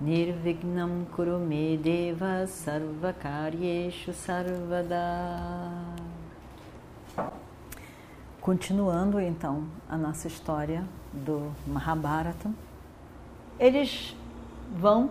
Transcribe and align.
Nirvignam 0.00 1.06
Kurume 1.14 1.76
Deva 1.78 2.46
Sarvakaryeshu 2.46 4.12
Sarvada 4.12 5.70
Continuando 8.40 9.20
então 9.20 9.64
a 9.88 9.96
nossa 9.96 10.26
história 10.28 10.84
do 11.12 11.50
Mahabharata, 11.66 12.50
eles 13.58 14.14
vão 14.76 15.08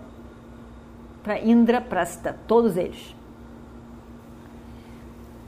para 1.24 1.40
Indraprastha, 1.40 2.36
todos 2.48 2.77
eles. 2.77 3.16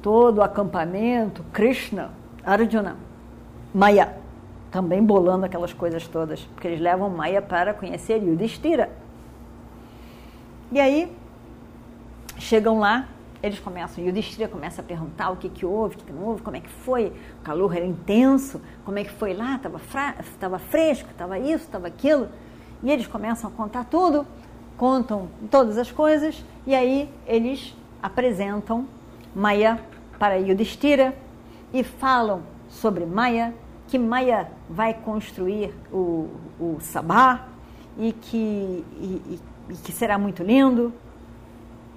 Todo 0.02 0.40
o 0.40 0.42
acampamento, 0.42 1.44
Krishna, 1.54 2.12
Arjuna, 2.44 2.96
Maya, 3.72 4.18
também 4.72 5.04
bolando 5.04 5.46
aquelas 5.46 5.74
coisas 5.74 6.08
todas, 6.08 6.42
porque 6.42 6.68
eles 6.68 6.80
levam 6.80 7.10
Maya 7.10 7.42
para 7.42 7.74
conhecer 7.74 8.24
Yudhishthira. 8.24 8.90
E 10.72 10.80
aí, 10.80 11.16
chegam 12.40 12.80
lá, 12.80 13.08
eles 13.42 13.60
começam, 13.60 14.04
Yudhishthira 14.04 14.48
começa 14.48 14.82
a 14.82 14.84
perguntar 14.84 15.30
o 15.30 15.36
que, 15.36 15.50
que 15.50 15.66
houve, 15.66 15.96
o 15.96 15.98
que, 16.00 16.06
que 16.06 16.12
não 16.12 16.24
houve, 16.24 16.42
como 16.42 16.58
é 16.58 16.60
que 16.60 16.70
foi, 16.70 17.14
o 17.40 17.44
calor 17.44 17.76
era 17.76 17.86
intenso, 17.86 18.60
como 18.84 18.98
é 18.98 19.04
que 19.04 19.12
foi 19.12 19.34
lá, 19.34 19.60
estava 20.20 20.58
fresco, 20.58 21.10
estava 21.12 21.38
isso, 21.38 21.66
estava 21.66 21.88
aquilo. 21.88 22.30
E 22.82 22.90
eles 22.90 23.06
começam 23.06 23.50
a 23.50 23.54
contar 23.54 23.86
tudo, 23.86 24.26
contam 24.76 25.30
todas 25.52 25.78
as 25.78 25.92
coisas, 25.92 26.44
e 26.66 26.74
aí 26.74 27.10
eles 27.28 27.76
apresentam 28.02 28.88
Maya 29.36 29.80
para 30.18 30.36
Yudhishthira, 30.36 31.16
e 31.72 31.84
falam 31.84 32.42
sobre 32.70 33.06
Maya, 33.06 33.54
que 33.88 34.00
Maya 34.00 34.50
vai 34.70 34.94
construir 34.94 35.74
o, 35.92 36.30
o 36.60 36.78
Sabá 36.80 37.48
e 37.98 38.12
que, 38.12 38.38
e, 38.38 39.22
e 39.30 39.40
que 39.84 39.92
será 39.92 40.18
muito 40.18 40.44
lindo. 40.44 40.94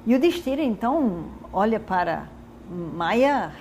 E 0.06 0.14
o 0.14 0.20
Destira, 0.20 0.62
então, 0.62 1.24
olha 1.52 1.78
para 1.78 2.28
Maya, 2.70 3.52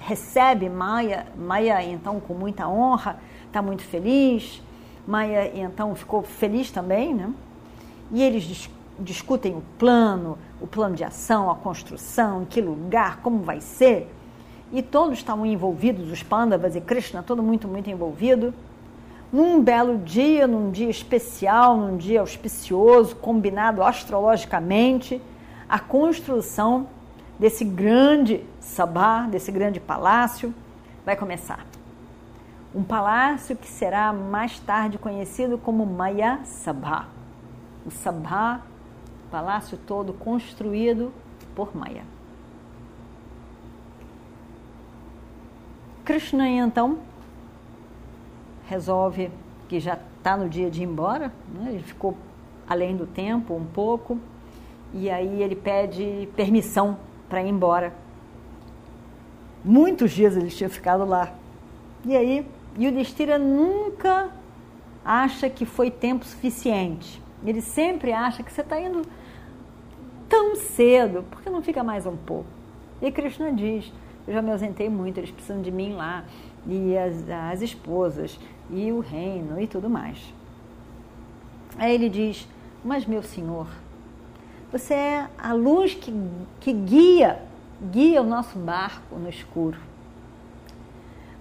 recebe 0.00 0.68
Maya, 0.68 1.26
Maya, 1.36 1.82
então, 1.82 2.20
com 2.20 2.34
muita 2.34 2.68
honra, 2.68 3.18
está 3.46 3.62
muito 3.62 3.82
feliz. 3.82 4.62
Maya, 5.06 5.50
então, 5.58 5.94
ficou 5.94 6.22
feliz 6.22 6.70
também, 6.70 7.14
né? 7.14 7.32
E 8.12 8.22
eles 8.22 8.42
dis 8.42 8.70
discutem 8.96 9.56
o 9.56 9.62
plano, 9.76 10.38
o 10.60 10.68
plano 10.68 10.94
de 10.94 11.02
ação, 11.02 11.50
a 11.50 11.56
construção, 11.56 12.42
em 12.42 12.44
que 12.44 12.60
lugar, 12.60 13.16
como 13.22 13.42
vai 13.42 13.60
ser 13.60 14.08
e 14.74 14.82
todos 14.82 15.18
estavam 15.18 15.46
envolvidos, 15.46 16.10
os 16.10 16.22
Pandavas 16.24 16.74
e 16.74 16.80
Krishna, 16.80 17.22
todo 17.22 17.42
muito, 17.42 17.68
muito 17.68 17.88
envolvido. 17.88 18.52
Num 19.34 19.60
belo 19.60 19.98
dia, 19.98 20.46
num 20.46 20.70
dia 20.70 20.88
especial, 20.88 21.76
num 21.76 21.96
dia 21.96 22.20
auspicioso, 22.20 23.16
combinado 23.16 23.82
astrologicamente, 23.82 25.20
a 25.68 25.80
construção 25.80 26.86
desse 27.36 27.64
grande 27.64 28.46
sabá, 28.60 29.22
desse 29.22 29.50
grande 29.50 29.80
palácio, 29.80 30.54
vai 31.04 31.16
começar. 31.16 31.66
Um 32.72 32.84
palácio 32.84 33.56
que 33.56 33.66
será 33.66 34.12
mais 34.12 34.60
tarde 34.60 34.98
conhecido 34.98 35.58
como 35.58 35.84
Maya 35.84 36.38
Sabha. 36.44 37.06
O 37.84 37.90
Sabha, 37.90 38.60
palácio 39.32 39.76
todo 39.76 40.12
construído 40.12 41.12
por 41.56 41.74
Maya. 41.74 42.04
Krishna 46.04 46.48
então 46.48 47.00
resolve 48.68 49.30
que 49.68 49.80
já 49.80 49.98
está 50.18 50.36
no 50.36 50.48
dia 50.48 50.70
de 50.70 50.82
ir 50.82 50.84
embora, 50.84 51.32
né? 51.54 51.70
ele 51.70 51.82
ficou 51.82 52.16
além 52.68 52.96
do 52.96 53.06
tempo 53.06 53.54
um 53.54 53.64
pouco, 53.64 54.18
e 54.92 55.10
aí 55.10 55.42
ele 55.42 55.56
pede 55.56 56.28
permissão 56.36 56.96
para 57.28 57.42
ir 57.42 57.48
embora. 57.48 57.92
Muitos 59.64 60.12
dias 60.12 60.36
ele 60.36 60.50
tinha 60.50 60.68
ficado 60.68 61.04
lá. 61.04 61.32
E 62.04 62.16
aí 62.16 62.46
Yudhishthira 62.78 63.38
nunca 63.38 64.30
acha 65.04 65.48
que 65.48 65.64
foi 65.64 65.90
tempo 65.90 66.24
suficiente. 66.24 67.22
Ele 67.44 67.60
sempre 67.60 68.12
acha 68.12 68.42
que 68.42 68.52
você 68.52 68.60
está 68.60 68.80
indo 68.80 69.02
tão 70.28 70.56
cedo, 70.56 71.24
porque 71.30 71.50
não 71.50 71.62
fica 71.62 71.82
mais 71.82 72.06
um 72.06 72.16
pouco? 72.16 72.48
E 73.02 73.10
Krishna 73.10 73.52
diz: 73.52 73.92
eu 74.26 74.32
já 74.32 74.42
me 74.42 74.50
ausentei 74.50 74.88
muito, 74.88 75.18
eles 75.18 75.30
precisam 75.30 75.60
de 75.60 75.70
mim 75.70 75.94
lá, 75.94 76.24
e 76.66 76.96
as, 76.96 77.28
as 77.28 77.62
esposas, 77.62 78.38
e 78.70 78.90
o 78.90 79.00
reino, 79.00 79.60
e 79.60 79.66
tudo 79.66 79.90
mais. 79.90 80.32
Aí 81.76 81.94
ele 81.94 82.08
diz: 82.08 82.48
Mas 82.84 83.04
meu 83.06 83.22
senhor, 83.22 83.66
você 84.72 84.94
é 84.94 85.28
a 85.38 85.52
luz 85.52 85.94
que, 85.94 86.12
que 86.60 86.72
guia, 86.72 87.40
guia 87.92 88.22
o 88.22 88.24
nosso 88.24 88.58
barco 88.58 89.16
no 89.16 89.28
escuro. 89.28 89.78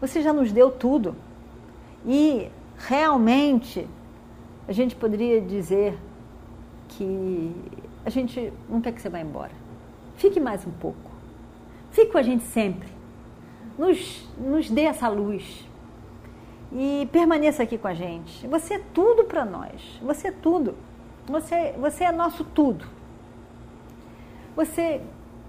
Você 0.01 0.21
já 0.21 0.33
nos 0.33 0.51
deu 0.51 0.69
tudo. 0.69 1.15
E 2.05 2.49
realmente 2.77 3.87
a 4.67 4.73
gente 4.73 4.95
poderia 4.95 5.39
dizer 5.39 5.97
que 6.89 7.51
a 8.05 8.09
gente 8.09 8.51
não 8.67 8.81
quer 8.81 8.91
que 8.91 9.01
você 9.01 9.09
vá 9.09 9.19
embora. 9.19 9.51
Fique 10.15 10.39
mais 10.39 10.67
um 10.67 10.71
pouco. 10.71 11.12
Com 12.13 12.19
a 12.19 12.21
gente 12.21 12.43
sempre. 12.43 12.87
Nos, 13.75 14.29
nos 14.37 14.69
dê 14.69 14.81
essa 14.81 15.07
luz. 15.09 15.67
E 16.71 17.09
permaneça 17.11 17.63
aqui 17.63 17.75
com 17.75 17.87
a 17.87 17.93
gente. 17.95 18.47
Você 18.49 18.75
é 18.75 18.81
tudo 18.93 19.23
para 19.23 19.43
nós. 19.43 19.99
Você 19.99 20.27
é 20.27 20.31
tudo. 20.31 20.75
Você, 21.25 21.73
você 21.79 22.03
é 22.03 22.11
nosso 22.11 22.43
tudo. 22.43 22.85
Você, 24.55 25.01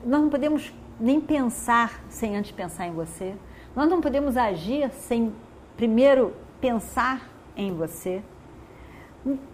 nós 0.06 0.22
não 0.22 0.30
podemos 0.30 0.72
nem 0.98 1.20
pensar 1.20 2.02
sem 2.08 2.34
antes 2.34 2.50
pensar 2.52 2.86
em 2.86 2.92
você. 2.92 3.34
Nós 3.76 3.86
não 3.86 4.00
podemos 4.00 4.34
agir 4.34 4.90
sem 4.90 5.34
primeiro 5.76 6.32
pensar 6.62 7.28
em 7.54 7.74
você. 7.74 8.22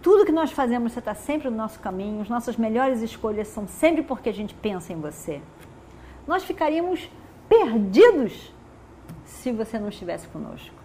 Tudo 0.01 0.25
que 0.25 0.31
nós 0.31 0.49
fazemos, 0.53 0.93
você 0.93 0.99
está 0.99 1.13
sempre 1.13 1.49
no 1.49 1.57
nosso 1.57 1.77
caminho. 1.81 2.21
As 2.21 2.29
nossas 2.29 2.55
melhores 2.55 3.01
escolhas 3.01 3.49
são 3.49 3.67
sempre 3.67 4.01
porque 4.01 4.29
a 4.29 4.33
gente 4.33 4.53
pensa 4.53 4.93
em 4.93 5.01
você 5.01 5.41
nós 6.27 6.43
ficaríamos 6.43 7.09
perdidos 7.49 8.53
se 9.25 9.51
você 9.51 9.77
não 9.79 9.89
estivesse 9.89 10.27
conosco. 10.27 10.75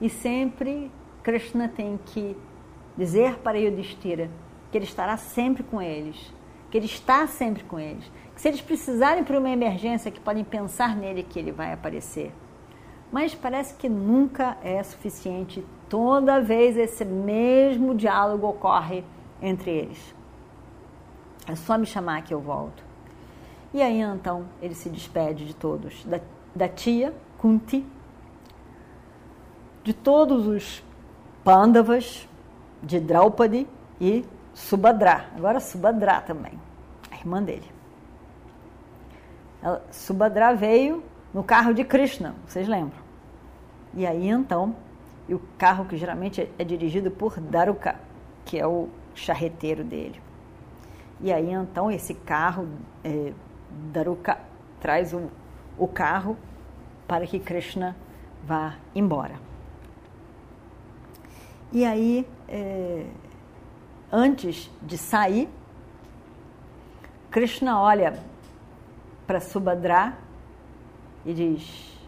E 0.00 0.08
sempre 0.08 0.90
Krishna 1.22 1.68
tem 1.68 1.98
que 2.06 2.36
dizer 2.96 3.36
para 3.38 3.58
Yudhishthira 3.58 4.30
que 4.70 4.78
ele 4.78 4.84
estará 4.84 5.16
sempre 5.16 5.62
com 5.62 5.80
eles, 5.80 6.32
que 6.70 6.76
ele 6.76 6.86
está 6.86 7.26
sempre 7.26 7.64
com 7.64 7.78
eles, 7.78 8.10
que 8.34 8.40
se 8.40 8.48
eles 8.48 8.60
precisarem 8.60 9.24
por 9.24 9.36
uma 9.36 9.50
emergência, 9.50 10.10
que 10.10 10.20
podem 10.20 10.44
pensar 10.44 10.96
nele 10.96 11.22
que 11.22 11.38
ele 11.38 11.52
vai 11.52 11.72
aparecer. 11.72 12.32
Mas 13.10 13.34
parece 13.34 13.74
que 13.74 13.88
nunca 13.88 14.58
é 14.62 14.82
suficiente. 14.82 15.64
Toda 15.88 16.40
vez 16.40 16.76
esse 16.76 17.04
mesmo 17.04 17.94
diálogo 17.94 18.46
ocorre 18.46 19.02
entre 19.40 19.70
eles. 19.70 20.14
É 21.46 21.56
só 21.56 21.78
me 21.78 21.86
chamar 21.86 22.22
que 22.22 22.34
eu 22.34 22.40
volto. 22.40 22.87
E 23.72 23.82
aí 23.82 24.00
então 24.00 24.46
ele 24.62 24.74
se 24.74 24.88
despede 24.88 25.44
de 25.44 25.54
todos, 25.54 26.04
da, 26.04 26.20
da 26.54 26.68
tia 26.68 27.12
Kunti, 27.36 27.84
de 29.84 29.92
todos 29.92 30.46
os 30.46 30.82
Pandavas, 31.44 32.28
de 32.82 33.00
Draupadi 33.00 33.66
e 34.00 34.24
Subhadra. 34.54 35.26
Agora 35.36 35.60
Subhadra 35.60 36.20
também, 36.20 36.52
a 37.10 37.16
irmã 37.16 37.42
dele. 37.42 37.70
Ela, 39.62 39.84
Subhadra 39.90 40.54
veio 40.54 41.02
no 41.32 41.42
carro 41.42 41.74
de 41.74 41.84
Krishna, 41.84 42.34
vocês 42.46 42.66
lembram? 42.66 43.00
E 43.94 44.06
aí 44.06 44.28
então, 44.28 44.74
e 45.28 45.34
o 45.34 45.40
carro 45.58 45.84
que 45.84 45.96
geralmente 45.96 46.40
é, 46.40 46.50
é 46.58 46.64
dirigido 46.64 47.10
por 47.10 47.38
Daruka, 47.38 47.96
que 48.44 48.58
é 48.58 48.66
o 48.66 48.88
charreteiro 49.14 49.84
dele. 49.84 50.20
E 51.20 51.32
aí 51.32 51.50
então 51.50 51.90
esse 51.90 52.14
carro 52.14 52.68
é, 53.04 53.32
Daruka 53.70 54.38
traz 54.80 55.12
o, 55.12 55.30
o 55.76 55.86
carro 55.86 56.36
para 57.06 57.26
que 57.26 57.38
Krishna 57.38 57.96
vá 58.44 58.76
embora. 58.94 59.36
E 61.72 61.84
aí, 61.84 62.26
é, 62.48 63.06
antes 64.10 64.70
de 64.82 64.96
sair, 64.96 65.48
Krishna 67.30 67.80
olha 67.80 68.18
para 69.26 69.40
Subhadra 69.40 70.14
e 71.26 71.34
diz: 71.34 71.98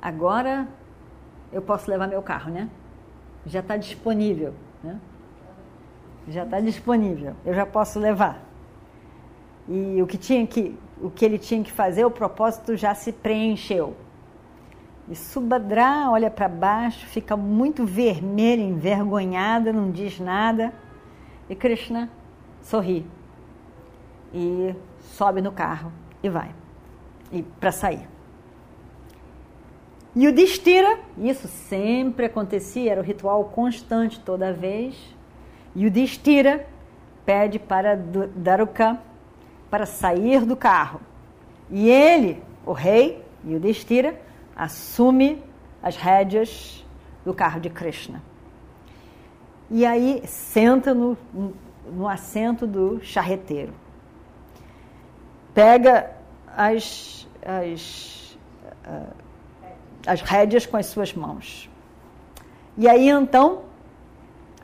Agora 0.00 0.68
eu 1.50 1.62
posso 1.62 1.90
levar 1.90 2.06
meu 2.06 2.22
carro, 2.22 2.50
né? 2.50 2.68
Já 3.46 3.60
está 3.60 3.76
disponível, 3.76 4.54
né? 4.82 5.00
Já 6.28 6.44
está 6.44 6.60
disponível, 6.60 7.34
eu 7.44 7.54
já 7.54 7.64
posso 7.64 7.98
levar. 7.98 8.45
E 9.68 10.00
o 10.00 10.06
que 10.06 10.16
tinha 10.16 10.46
que, 10.46 10.78
o 11.00 11.10
que 11.10 11.24
ele 11.24 11.38
tinha 11.38 11.62
que 11.62 11.72
fazer, 11.72 12.04
o 12.04 12.10
propósito 12.10 12.76
já 12.76 12.94
se 12.94 13.12
preencheu. 13.12 13.96
E 15.08 15.14
Subhadra 15.14 16.10
olha 16.10 16.30
para 16.30 16.48
baixo, 16.48 17.06
fica 17.06 17.36
muito 17.36 17.84
vermelha, 17.84 18.62
envergonhada, 18.62 19.72
não 19.72 19.90
diz 19.90 20.18
nada. 20.18 20.72
E 21.48 21.54
Krishna 21.54 22.10
sorri 22.60 23.06
e 24.34 24.74
sobe 25.00 25.40
no 25.40 25.52
carro 25.52 25.92
e 26.22 26.28
vai 26.28 26.52
e 27.30 27.42
para 27.42 27.72
sair. 27.72 28.08
E 30.14 30.26
o 30.26 30.32
Destira, 30.32 30.98
isso 31.18 31.46
sempre 31.46 32.26
acontecia, 32.26 32.92
era 32.92 33.00
o 33.00 33.04
ritual 33.04 33.44
constante 33.44 34.18
toda 34.20 34.52
vez. 34.52 34.96
E 35.74 35.86
o 35.86 35.90
Destira 35.90 36.66
pede 37.24 37.58
para 37.58 37.94
Daruka 38.34 38.98
para 39.70 39.86
sair 39.86 40.44
do 40.44 40.56
carro. 40.56 41.00
E 41.70 41.88
ele, 41.90 42.42
o 42.64 42.72
rei, 42.72 43.24
e 43.44 43.54
o 43.54 43.60
Destira, 43.60 44.20
assume 44.54 45.42
as 45.82 45.96
rédeas 45.96 46.84
do 47.24 47.34
carro 47.34 47.60
de 47.60 47.68
Krishna. 47.70 48.22
E 49.70 49.84
aí 49.84 50.22
senta 50.26 50.94
no, 50.94 51.16
no 51.92 52.08
assento 52.08 52.66
do 52.66 53.00
charreteiro. 53.02 53.74
Pega 55.52 56.12
as, 56.56 57.28
as, 57.44 58.38
uh, 58.86 59.14
as 60.06 60.20
rédeas 60.20 60.66
com 60.66 60.76
as 60.76 60.86
suas 60.86 61.12
mãos. 61.14 61.68
E 62.78 62.88
aí 62.88 63.08
então 63.08 63.62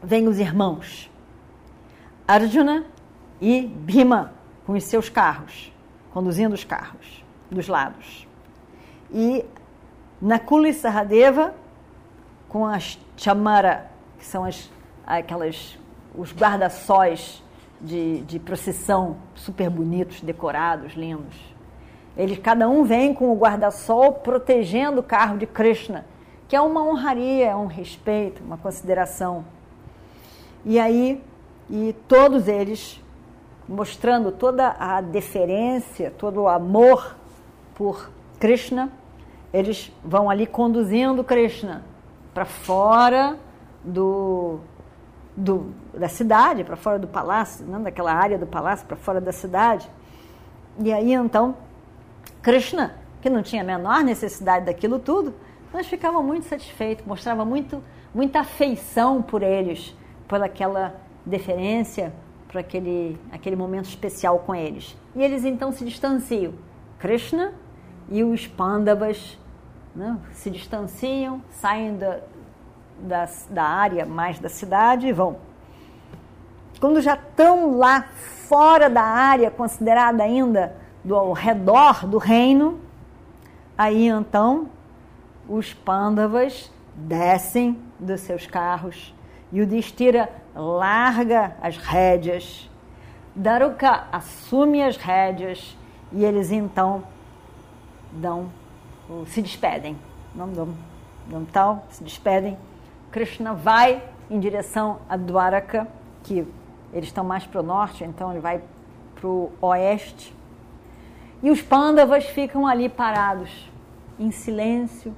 vem 0.02 0.28
os 0.28 0.38
irmãos, 0.38 1.10
Arjuna 2.26 2.84
e 3.40 3.62
Bhima, 3.66 4.32
com 4.72 4.78
os 4.78 4.84
seus 4.84 5.10
carros, 5.10 5.70
conduzindo 6.14 6.54
os 6.54 6.64
carros 6.64 7.22
dos 7.50 7.68
lados. 7.68 8.26
E 9.12 9.44
Nakula 10.18 10.70
e 10.70 10.72
Saradeva 10.72 11.54
com 12.48 12.64
as 12.64 12.98
chamara, 13.14 13.90
que 14.18 14.24
são 14.24 14.44
as, 14.44 14.70
aquelas, 15.06 15.78
os 16.14 16.32
guarda-sóis 16.32 17.42
de, 17.82 18.22
de 18.22 18.38
procissão 18.38 19.18
super 19.34 19.68
bonitos, 19.68 20.22
decorados, 20.22 20.94
lindos. 20.94 21.36
Eles, 22.16 22.38
cada 22.38 22.66
um 22.66 22.82
vem 22.82 23.12
com 23.12 23.30
o 23.30 23.36
guarda-sol 23.36 24.14
protegendo 24.14 25.00
o 25.00 25.02
carro 25.02 25.36
de 25.36 25.46
Krishna, 25.46 26.06
que 26.48 26.56
é 26.56 26.60
uma 26.62 26.82
honraria, 26.82 27.50
é 27.50 27.56
um 27.56 27.66
respeito, 27.66 28.42
uma 28.42 28.56
consideração. 28.56 29.44
E 30.64 30.80
aí, 30.80 31.22
e 31.68 31.94
todos 32.08 32.48
eles 32.48 33.02
mostrando 33.68 34.32
toda 34.32 34.74
a 34.78 35.00
deferência, 35.00 36.12
todo 36.16 36.42
o 36.42 36.48
amor 36.48 37.16
por 37.74 38.10
Krishna, 38.38 38.90
eles 39.52 39.92
vão 40.04 40.28
ali 40.28 40.46
conduzindo 40.46 41.22
Krishna 41.22 41.82
para 42.32 42.44
fora 42.44 43.36
do, 43.84 44.58
do, 45.36 45.72
da 45.94 46.08
cidade, 46.08 46.64
para 46.64 46.76
fora 46.76 46.98
do 46.98 47.06
palácio, 47.06 47.64
não 47.66 47.82
daquela 47.82 48.12
área 48.12 48.38
do 48.38 48.46
palácio, 48.46 48.86
para 48.86 48.96
fora 48.96 49.20
da 49.20 49.32
cidade. 49.32 49.88
E 50.78 50.92
aí 50.92 51.12
então, 51.12 51.56
Krishna, 52.40 52.94
que 53.20 53.28
não 53.28 53.42
tinha 53.42 53.62
a 53.62 53.64
menor 53.64 54.02
necessidade 54.02 54.66
daquilo 54.66 54.98
tudo, 54.98 55.34
mas 55.72 55.86
ficava 55.86 56.22
muito 56.22 56.46
satisfeito, 56.46 57.04
mostrava 57.06 57.44
muito, 57.44 57.82
muita 58.14 58.40
afeição 58.40 59.22
por 59.22 59.42
eles, 59.42 59.94
por 60.26 60.42
aquela 60.42 60.94
deferência, 61.24 62.12
por 62.52 62.58
aquele, 62.58 63.18
aquele 63.32 63.56
momento 63.56 63.86
especial 63.86 64.38
com 64.40 64.54
eles. 64.54 64.94
E 65.16 65.22
eles 65.22 65.44
então 65.44 65.72
se 65.72 65.84
distanciam. 65.84 66.52
Krishna 66.98 67.54
e 68.10 68.22
os 68.22 68.46
Pandavas 68.46 69.38
né? 69.96 70.18
se 70.32 70.50
distanciam, 70.50 71.42
saem 71.50 71.96
da, 71.96 72.20
da, 73.00 73.28
da 73.48 73.64
área 73.64 74.04
mais 74.04 74.38
da 74.38 74.50
cidade 74.50 75.06
e 75.06 75.12
vão. 75.12 75.38
Quando 76.78 77.00
já 77.00 77.14
estão 77.14 77.78
lá 77.78 78.02
fora 78.48 78.90
da 78.90 79.02
área 79.02 79.50
considerada 79.50 80.22
ainda 80.22 80.76
do 81.02 81.16
ao 81.16 81.32
redor 81.32 82.06
do 82.06 82.18
reino, 82.18 82.80
aí 83.78 84.08
então 84.08 84.68
os 85.48 85.72
pândavas 85.72 86.70
descem 86.94 87.78
dos 87.98 88.20
seus 88.20 88.46
carros 88.46 89.14
e 89.52 89.60
o 89.60 89.66
Destira 89.66 90.30
larga 90.54 91.56
as 91.60 91.76
rédeas. 91.76 92.68
Daruka 93.34 94.04
assume 94.10 94.82
as 94.82 94.96
rédeas 94.96 95.76
e 96.10 96.24
eles 96.24 96.50
então 96.50 97.02
dão 98.10 98.48
se 99.26 99.42
despedem. 99.42 99.96
Não, 100.34 100.46
não, 100.46 100.68
não 101.28 101.44
tal, 101.44 101.86
se 101.90 102.02
despedem. 102.02 102.56
Krishna 103.10 103.52
vai 103.52 104.02
em 104.30 104.40
direção 104.40 104.98
a 105.08 105.16
Dwaraka, 105.16 105.86
que 106.22 106.46
eles 106.92 107.08
estão 107.08 107.24
mais 107.24 107.46
para 107.46 107.60
o 107.60 107.62
norte, 107.62 108.04
então 108.04 108.30
ele 108.30 108.40
vai 108.40 108.62
para 109.14 109.26
o 109.28 109.52
oeste. 109.60 110.34
E 111.42 111.50
os 111.50 111.60
Pandavas 111.60 112.24
ficam 112.24 112.66
ali 112.66 112.88
parados, 112.88 113.70
em 114.18 114.30
silêncio, 114.30 115.14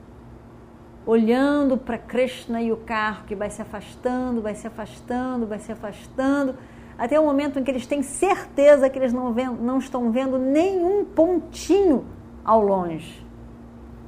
olhando 1.06 1.76
para 1.76 1.98
Krishna 1.98 2.62
e 2.62 2.72
o 2.72 2.76
carro 2.76 3.24
que 3.26 3.34
vai 3.34 3.50
se 3.50 3.60
afastando, 3.60 4.40
vai 4.40 4.54
se 4.54 4.66
afastando, 4.66 5.46
vai 5.46 5.58
se 5.58 5.70
afastando, 5.70 6.54
até 6.96 7.18
o 7.18 7.24
momento 7.24 7.58
em 7.58 7.64
que 7.64 7.70
eles 7.70 7.86
têm 7.86 8.02
certeza 8.02 8.88
que 8.88 8.98
eles 8.98 9.12
não, 9.12 9.32
vendo, 9.32 9.60
não 9.62 9.78
estão 9.78 10.10
vendo 10.10 10.38
nenhum 10.38 11.04
pontinho 11.04 12.04
ao 12.44 12.62
longe. 12.62 13.24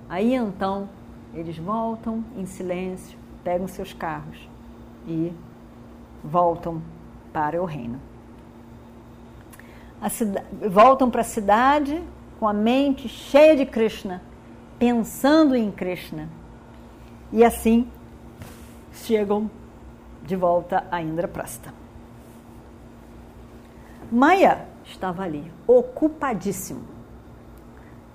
Aí 0.08 0.34
então 0.34 0.88
eles 1.34 1.58
voltam 1.58 2.25
em 2.37 2.46
silêncio, 2.46 3.19
pegam 3.43 3.66
seus 3.66 3.93
carros 3.93 4.48
e 5.06 5.32
voltam 6.22 6.81
para 7.32 7.60
o 7.60 7.66
reino. 7.66 8.00
voltam 10.70 11.10
para 11.10 11.20
a 11.20 11.24
cidade 11.24 12.03
com 12.38 12.48
a 12.48 12.53
mente 12.53 13.08
cheia 13.08 13.56
de 13.56 13.67
Krishna, 13.67 14.22
pensando 14.79 15.55
em 15.55 15.70
Krishna. 15.70 16.29
E 17.33 17.45
assim 17.45 17.89
chegam 18.93 19.51
de 20.23 20.37
volta 20.37 20.85
a 20.91 21.01
Indraprasta. 21.03 21.73
Maya 24.11 24.67
estava 24.85 25.23
ali, 25.23 25.51
ocupadíssimo 25.67 26.97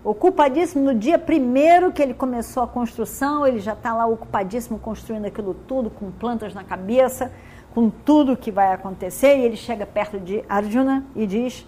ocupadíssimo 0.04 0.84
no 0.84 0.96
dia 0.96 1.20
primeiro 1.20 1.92
que 1.92 2.02
ele 2.02 2.14
começou 2.14 2.64
a 2.64 2.68
construção, 2.68 3.46
ele 3.46 3.60
já 3.60 3.74
está 3.74 3.94
lá 3.94 4.06
ocupadíssimo 4.06 4.80
construindo 4.80 5.26
aquilo 5.26 5.54
tudo, 5.54 5.90
com 5.90 6.12
plantas 6.12 6.54
na 6.54 6.64
cabeça, 6.64 7.32
com 7.74 7.90
tudo 7.90 8.36
que 8.36 8.52
vai 8.52 8.74
acontecer, 8.74 9.38
e 9.38 9.42
ele 9.42 9.56
chega 9.56 9.86
perto 9.86 10.20
de 10.20 10.44
Arjuna 10.50 11.06
e 11.16 11.28
diz, 11.28 11.66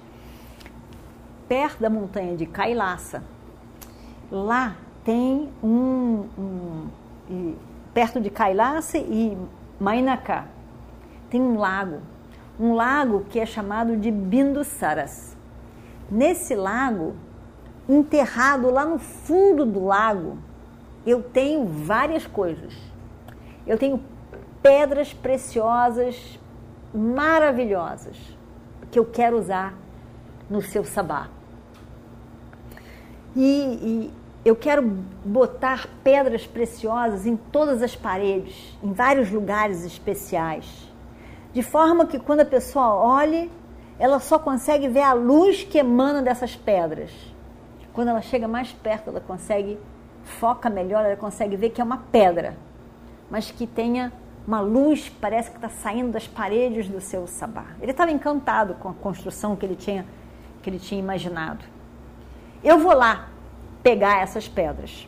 perto 1.48 1.80
da 1.80 1.90
montanha 1.90 2.36
de 2.36 2.46
Kailasa, 2.46 3.24
lá 4.32 4.76
tem 5.06 5.50
um, 5.64 6.26
um 6.38 6.88
e, 7.30 7.56
perto 7.94 8.20
de 8.20 8.30
Kailasa 8.30 8.98
e 8.98 9.38
Mainaka, 9.80 10.46
tem 11.30 11.42
um 11.42 11.58
lago, 11.58 12.00
um 12.60 12.74
lago 12.74 13.26
que 13.30 13.40
é 13.40 13.46
chamado 13.46 13.98
de 13.98 14.12
Bindusaras. 14.12 15.36
Nesse 16.10 16.56
lago 16.56 17.16
enterrado 17.88 18.70
lá 18.70 18.86
no 18.86 19.00
fundo 19.00 19.66
do 19.66 19.86
lago, 19.86 20.38
eu 21.06 21.22
tenho 21.22 21.66
várias 21.66 22.26
coisas. 22.26 22.74
Eu 23.66 23.78
tenho 23.78 24.02
pedras 24.62 25.14
preciosas 25.14 26.40
maravilhosas 26.94 28.18
que 28.92 29.00
eu 29.00 29.06
quero 29.06 29.38
usar 29.38 29.74
no 30.50 30.62
seu 30.62 30.84
sabá. 30.84 31.30
E, 33.36 33.42
e, 33.42 34.14
eu 34.46 34.56
quero 34.56 34.82
botar 35.24 35.88
pedras 36.04 36.46
preciosas 36.46 37.26
em 37.26 37.36
todas 37.36 37.82
as 37.82 37.96
paredes, 37.96 38.78
em 38.84 38.92
vários 38.92 39.32
lugares 39.32 39.86
especiais, 39.86 40.66
de 41.54 41.62
forma 41.62 42.06
que 42.06 42.20
quando 42.20 42.42
a 42.42 42.46
pessoa 42.46 42.94
olhe, 42.96 43.52
ela 44.00 44.20
só 44.20 44.38
consegue 44.40 44.88
ver 44.88 45.04
a 45.04 45.14
luz 45.14 45.64
que 45.64 45.78
emana 45.78 46.22
dessas 46.22 46.56
pedras 46.56 47.12
quando 47.94 48.08
ela 48.08 48.22
chega 48.22 48.48
mais 48.48 48.72
perto, 48.72 49.10
ela 49.10 49.22
consegue, 49.22 49.80
foca 50.24 50.70
melhor, 50.70 51.06
ela 51.06 51.16
consegue 51.16 51.56
ver 51.56 51.70
que 51.70 51.80
é 51.80 51.84
uma 51.84 51.98
pedra, 51.98 52.58
mas 53.30 53.52
que 53.52 53.68
tenha 53.68 54.12
uma 54.46 54.60
luz 54.60 55.10
parece 55.22 55.52
que 55.52 55.56
está 55.56 55.70
saindo 55.70 56.12
das 56.12 56.28
paredes 56.28 56.90
do 56.90 57.00
seu 57.00 57.28
sabá. 57.28 57.68
Ele 57.80 57.92
estava 57.92 58.12
encantado 58.12 58.74
com 58.76 58.90
a 58.90 58.94
construção 58.94 59.56
que 59.56 59.66
ele 59.66 59.76
tinha 59.76 60.06
que 60.62 60.70
ele 60.70 60.80
tinha 60.80 61.00
imaginado. 61.00 61.64
Eu 62.64 62.80
vou 62.80 62.94
lá 62.94 63.30
pegar 63.84 64.22
essas 64.22 64.48
pedras. 64.48 65.08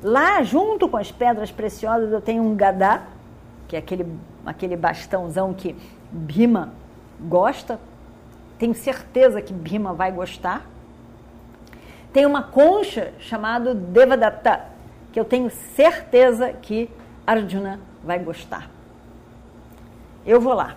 Lá, 0.00 0.42
junto 0.42 0.88
com 0.88 0.96
as 0.96 1.10
pedras 1.10 1.50
preciosas, 1.50 2.12
eu 2.12 2.20
tenho 2.20 2.42
um 2.42 2.54
gadá, 2.54 3.02
que 3.66 3.74
é 3.74 3.78
aquele, 3.78 4.06
aquele 4.46 4.76
bastãozão 4.76 5.52
que 5.52 5.74
Bima 6.12 6.72
gosta. 7.20 7.80
Tenho 8.58 8.74
certeza 8.74 9.42
que 9.42 9.52
Bima 9.52 9.92
vai 9.92 10.12
gostar. 10.12 10.64
Tem 12.12 12.24
uma 12.24 12.42
concha 12.42 13.12
chamada 13.18 13.74
Devadatta, 13.74 14.66
que 15.12 15.18
eu 15.18 15.24
tenho 15.24 15.50
certeza 15.50 16.52
que 16.52 16.88
Arjuna 17.26 17.80
vai 18.04 18.18
gostar. 18.18 18.70
Eu 20.24 20.40
vou 20.40 20.54
lá. 20.54 20.76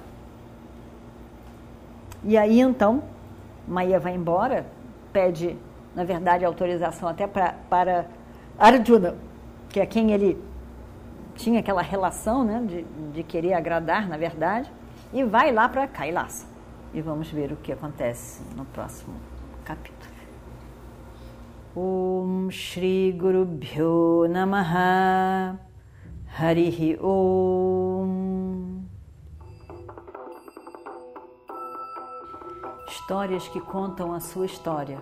E 2.24 2.38
aí 2.38 2.60
então, 2.60 3.04
Maia 3.68 4.00
vai 4.00 4.16
embora, 4.16 4.66
pede, 5.14 5.56
na 5.96 6.04
verdade, 6.04 6.46
autorização 6.46 7.10
até 7.10 7.26
pra, 7.28 7.56
para 7.70 8.06
Arjuna, 8.58 9.16
que 9.70 9.80
é 9.80 9.86
quem 9.86 10.12
ele 10.12 10.42
tinha 11.36 11.60
aquela 11.60 11.82
relação 11.82 12.44
né, 12.44 12.64
de, 12.66 12.84
de 13.14 13.24
querer 13.24 13.54
agradar, 13.54 14.08
na 14.08 14.18
verdade, 14.18 14.72
e 15.14 15.24
vai 15.24 15.52
lá 15.52 15.70
para 15.70 15.88
Kailasa. 15.88 16.46
E 16.94 17.02
vamos 17.02 17.30
ver 17.30 17.52
o 17.52 17.56
que 17.58 17.72
acontece 17.72 18.42
no 18.56 18.66
próximo 18.66 19.16
capítulo. 19.64 19.98
Om 21.76 22.50
Shri 22.50 23.12
Guru 23.12 23.46
Bhyo 23.46 24.28
Namaha 24.28 25.60
Harihi 26.40 26.98
Om 27.00 28.82
Histórias 32.88 33.48
que 33.48 33.62
contam 33.62 34.12
a 34.12 34.20
sua 34.20 34.48
história, 34.48 35.02